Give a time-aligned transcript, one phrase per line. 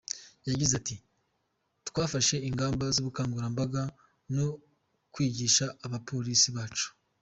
[0.49, 0.95] Yagize ati
[1.87, 3.81] :”twafashe ingamba z’ubukangurambaga
[4.35, 4.45] no
[5.13, 6.87] kwigisha abapolisi bacu.